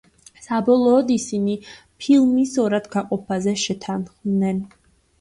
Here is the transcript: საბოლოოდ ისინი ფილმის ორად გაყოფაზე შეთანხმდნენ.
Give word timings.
საბოლოოდ 0.45 1.11
ისინი 1.15 1.59
ფილმის 1.77 2.57
ორად 2.67 2.91
გაყოფაზე 2.99 3.57
შეთანხმდნენ. 3.69 4.69